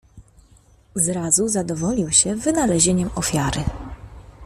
[0.95, 3.63] "Zrazu zadowolił się wynalezieniem ofiary."